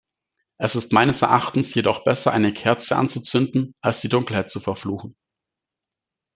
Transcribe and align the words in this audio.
Es 0.57 0.75
ist 0.75 0.93
meines 0.93 1.21
Erachtens 1.21 1.75
jedoch 1.75 2.03
besser 2.03 2.31
eine 2.31 2.55
Kerze 2.55 2.95
anzuzünden, 2.95 3.75
als 3.81 4.01
die 4.01 4.09
Dunkelheit 4.09 4.49
zu 4.49 4.59
verfluchen. 4.59 5.15